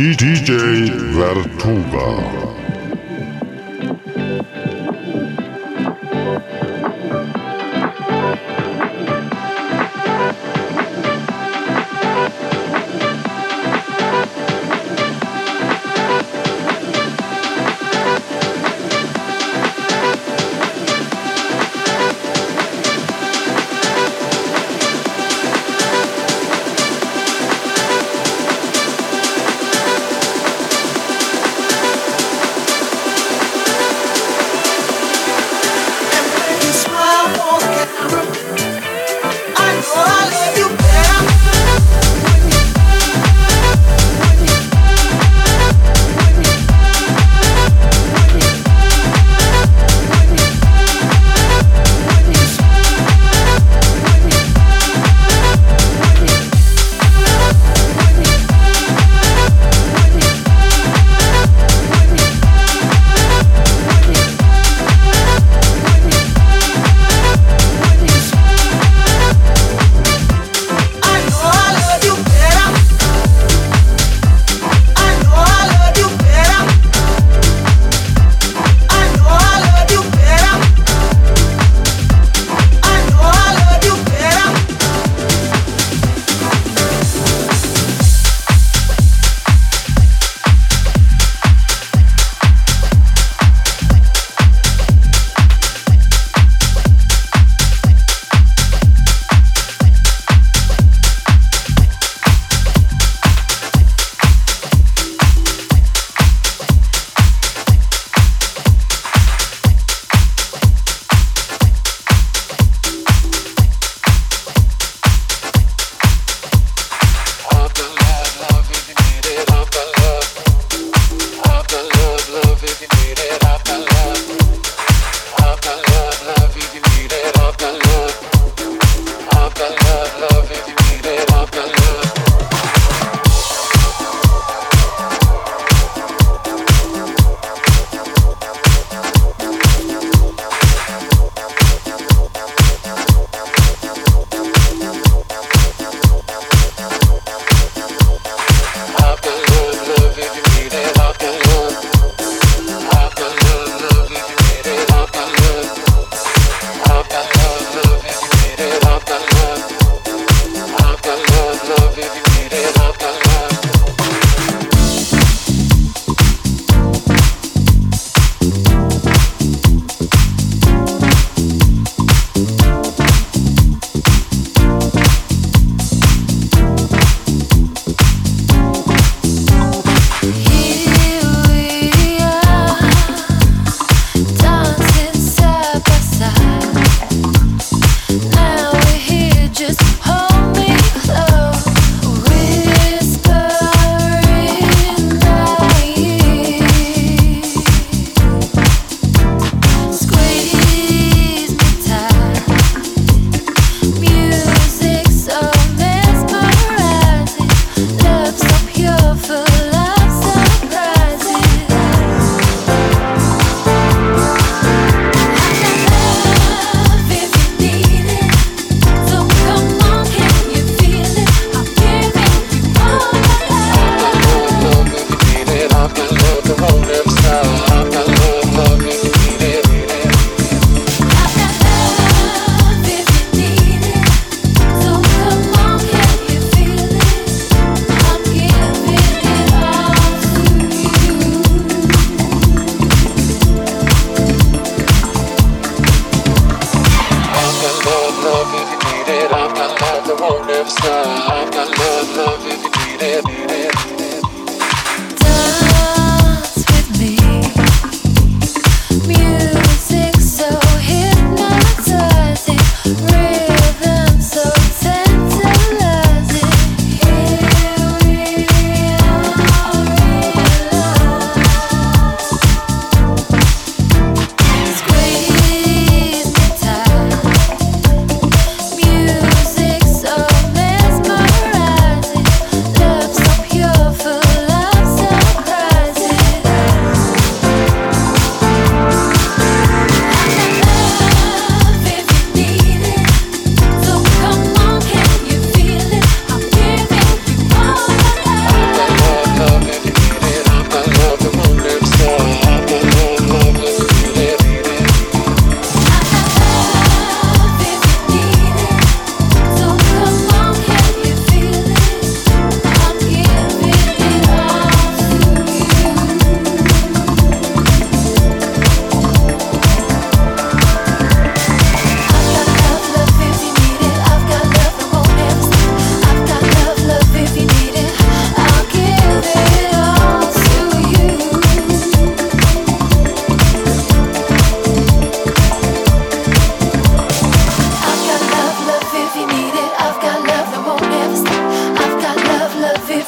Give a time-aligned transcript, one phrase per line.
[0.00, 2.79] DJ Vertuga.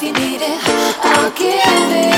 [0.04, 0.58] if you need it,
[1.04, 2.11] I'll give it.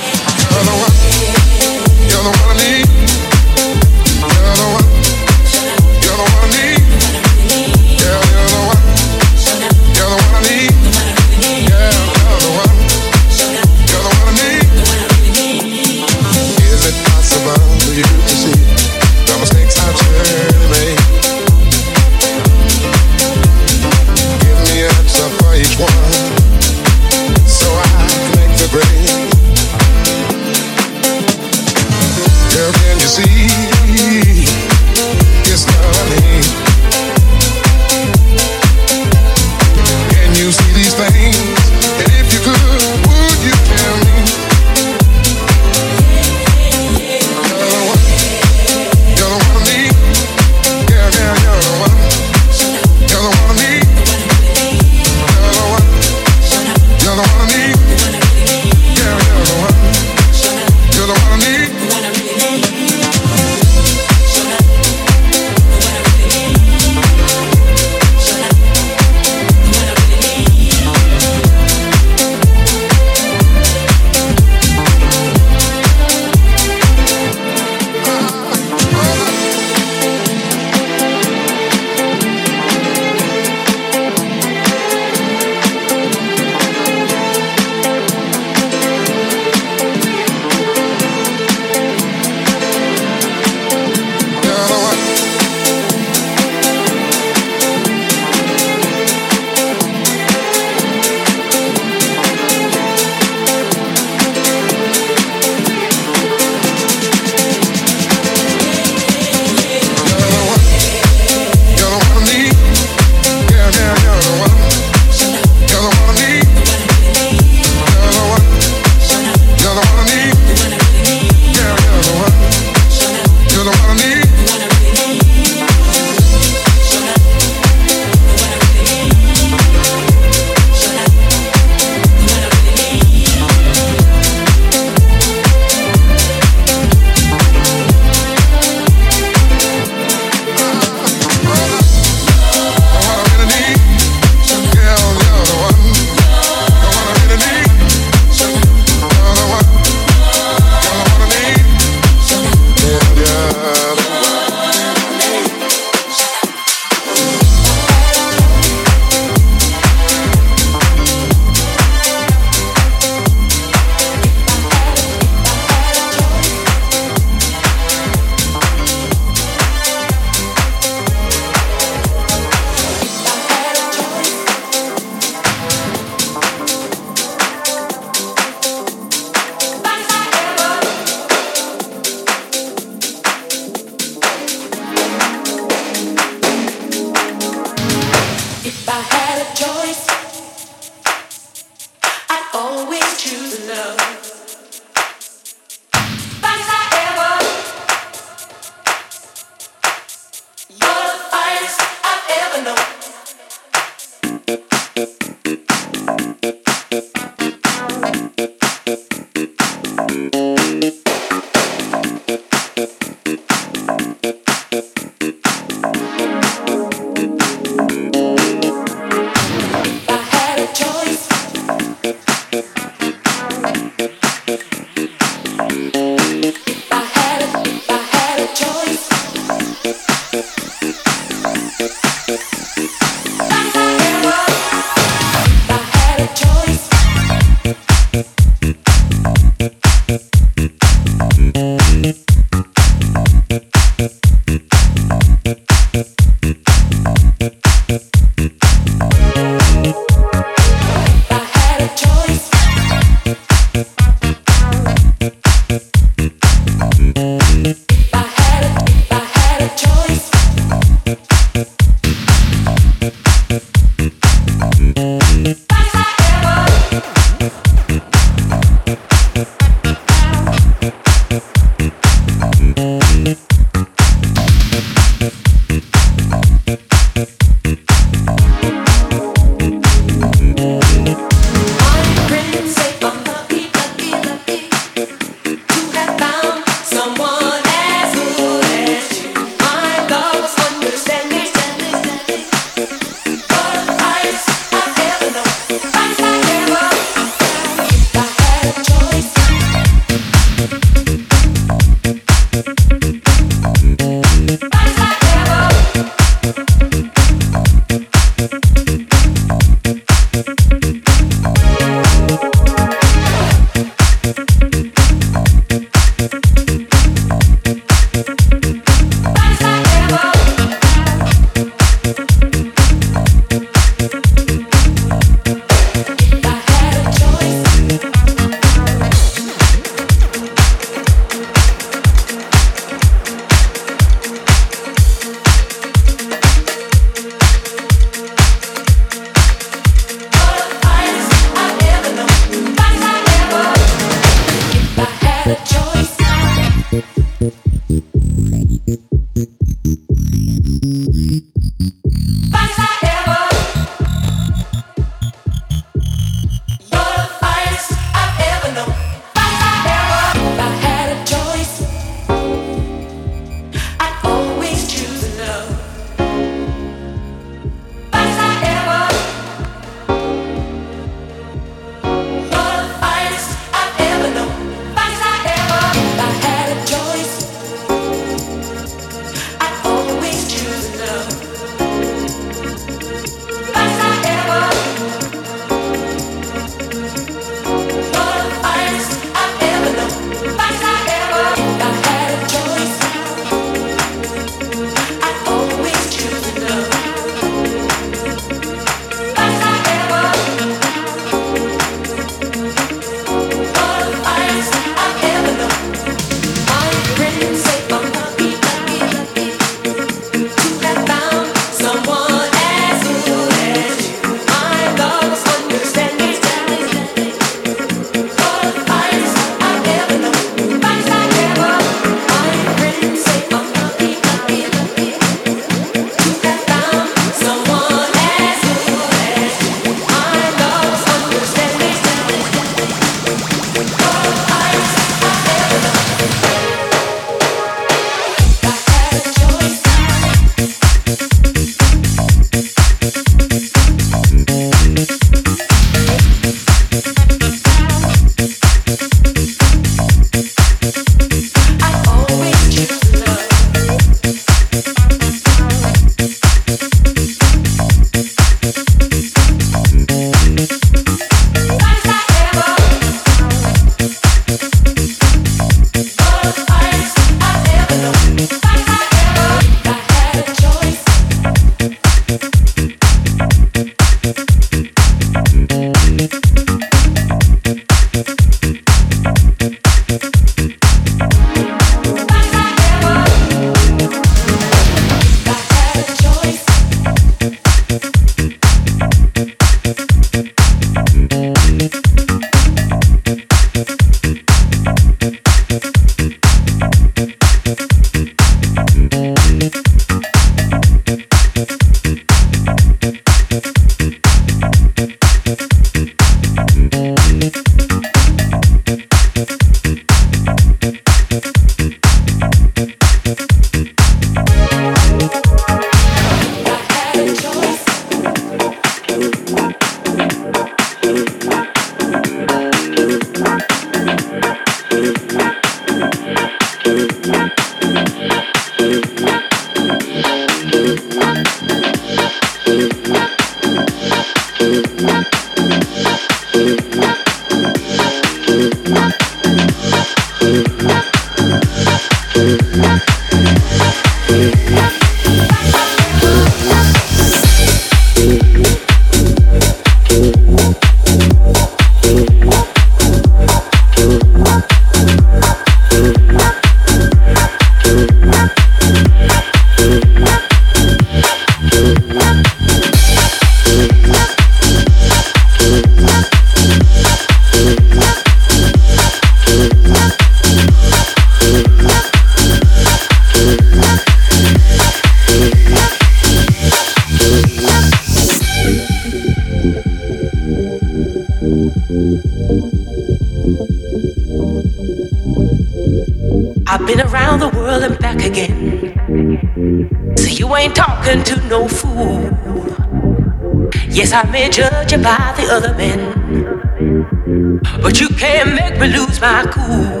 [598.00, 600.00] You can't make me lose my cool.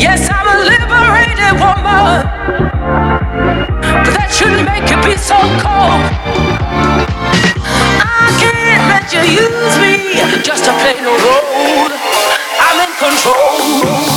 [0.00, 2.24] Yes, I'm a liberated woman,
[4.04, 6.08] but that shouldn't make you be so cold.
[8.00, 11.92] I can't let you use me just to play no role.
[12.60, 14.11] I'm in control.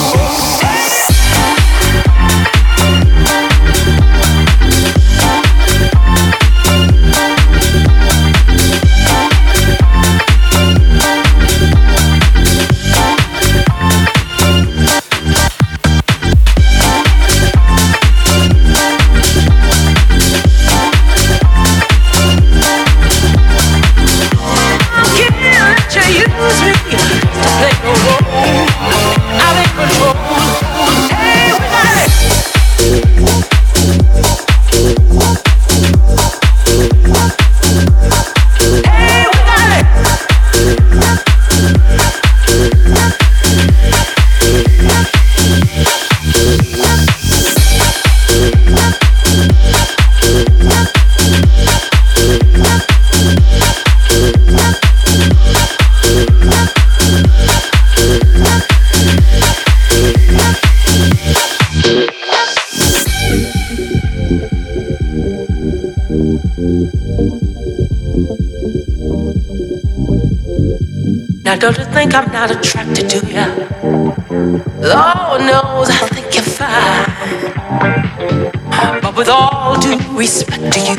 [80.16, 80.96] Respect to you,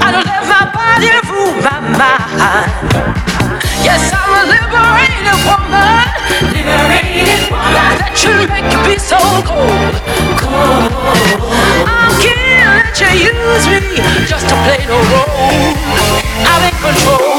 [0.00, 2.68] I don't let my body rule my mind.
[3.82, 6.04] Yes, I'm a liberated woman.
[6.52, 7.72] Liberated woman.
[7.72, 9.16] That should make you be so
[9.48, 9.96] cold.
[10.36, 10.92] Cold.
[11.88, 13.96] I can't let you use me
[14.28, 15.72] just to play no role.
[16.44, 17.37] I'm in control.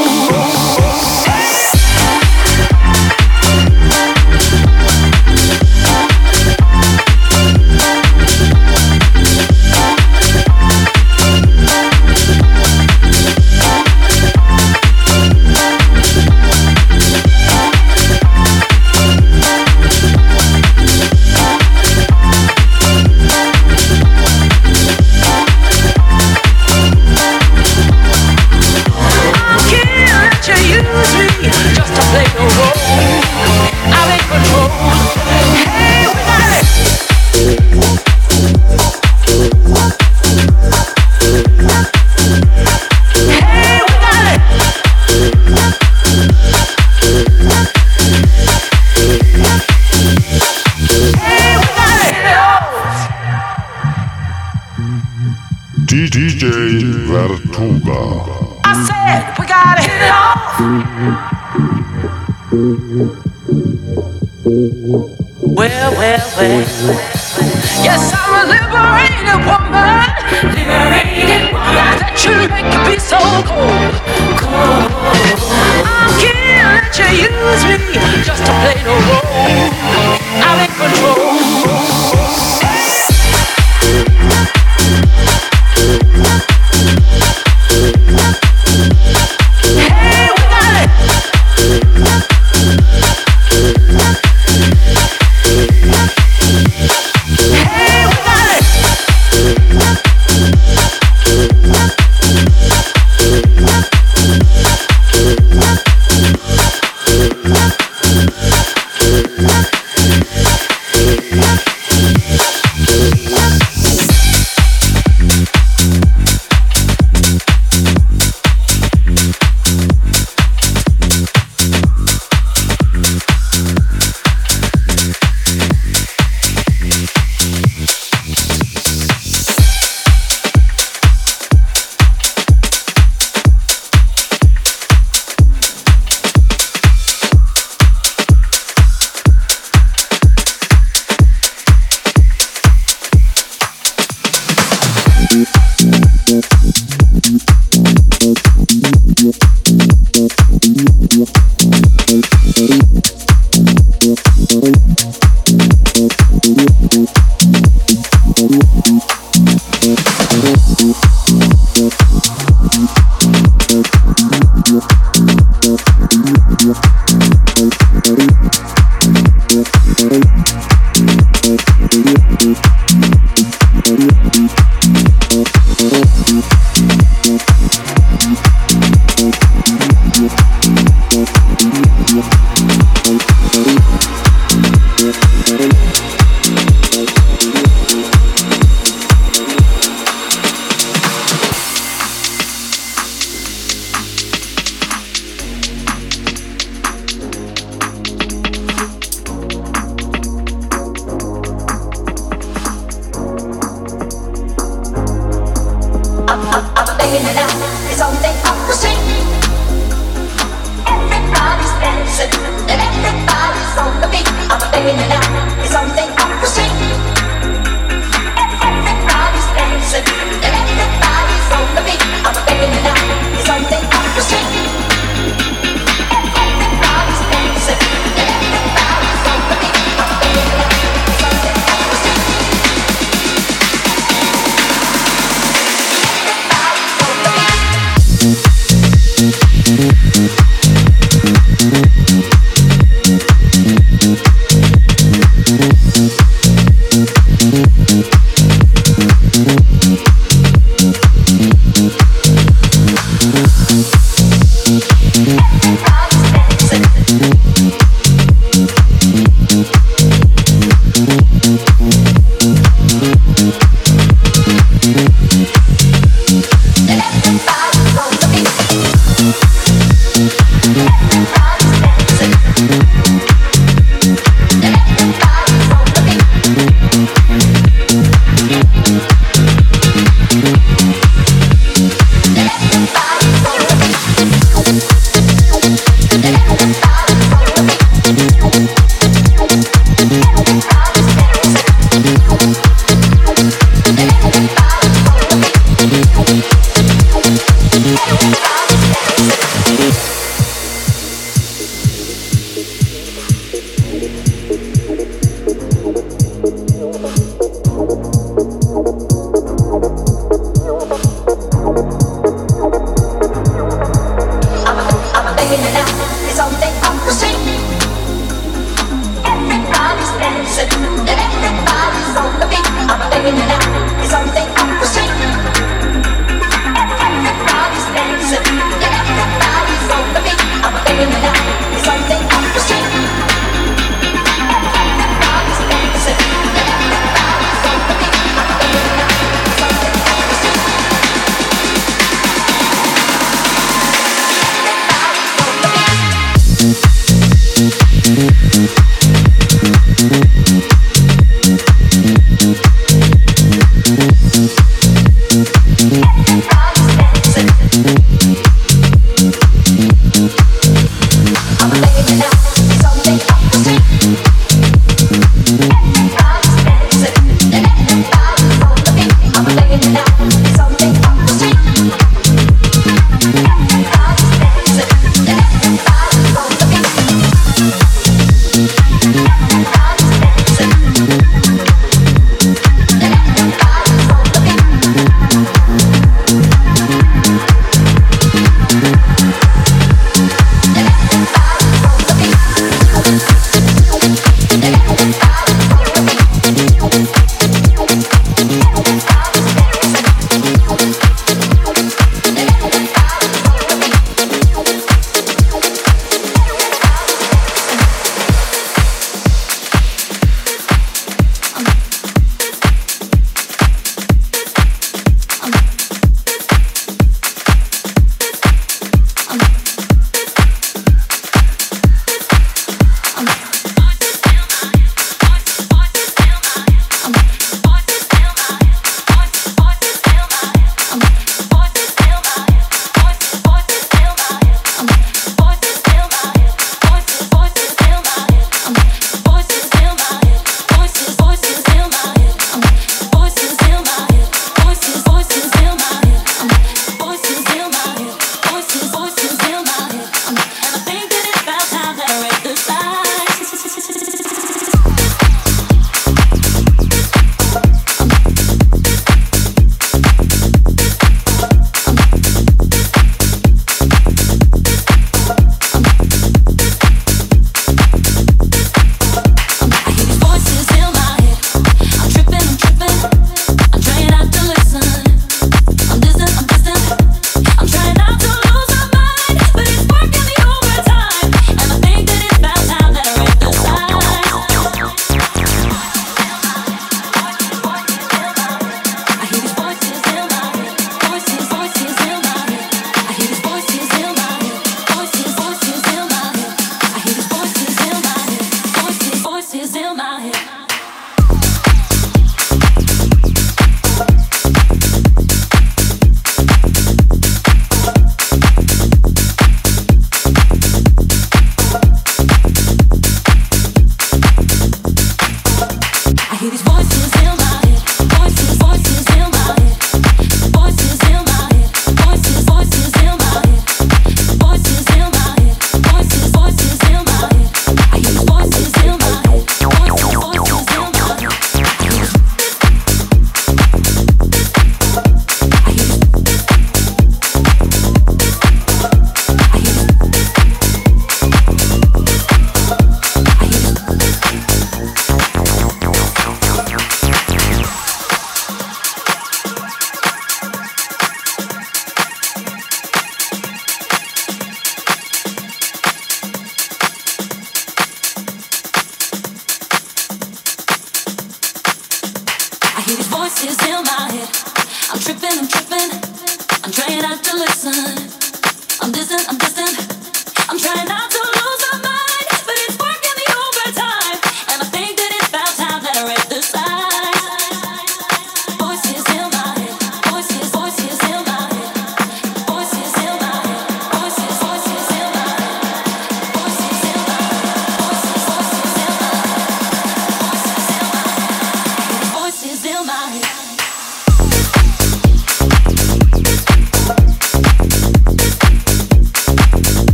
[570.88, 570.99] My